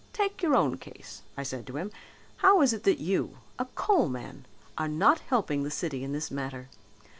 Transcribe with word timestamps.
'Take 0.13 0.41
your 0.41 0.55
own 0.55 0.77
case,' 0.79 1.21
I 1.37 1.43
said 1.43 1.67
to 1.67 1.77
him, 1.77 1.91
'how 2.37 2.63
is 2.63 2.73
it 2.73 2.85
that 2.85 2.97
you, 2.97 3.37
a 3.59 3.65
coal 3.75 4.09
man, 4.09 4.47
are 4.75 4.87
not 4.87 5.19
helping 5.19 5.61
the 5.61 5.69
city 5.69 6.03
in 6.03 6.11
this 6.11 6.31
matter? 6.31 6.69